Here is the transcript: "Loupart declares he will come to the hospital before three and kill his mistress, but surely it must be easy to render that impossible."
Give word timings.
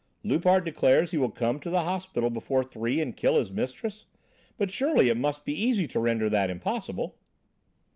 "Loupart 0.23 0.65
declares 0.65 1.11
he 1.11 1.17
will 1.19 1.29
come 1.29 1.59
to 1.59 1.69
the 1.69 1.83
hospital 1.83 2.31
before 2.31 2.63
three 2.63 2.99
and 2.99 3.15
kill 3.15 3.37
his 3.37 3.51
mistress, 3.51 4.07
but 4.57 4.71
surely 4.71 5.09
it 5.09 5.15
must 5.15 5.45
be 5.45 5.53
easy 5.53 5.87
to 5.87 5.99
render 5.99 6.27
that 6.27 6.49
impossible." 6.49 7.19